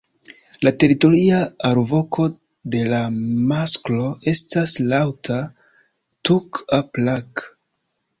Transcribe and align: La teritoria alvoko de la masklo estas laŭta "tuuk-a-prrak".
La 0.67 0.71
teritoria 0.83 1.41
alvoko 1.67 2.23
de 2.75 2.81
la 2.93 3.01
masklo 3.51 4.07
estas 4.33 4.73
laŭta 4.95 5.37
"tuuk-a-prrak". 6.31 7.45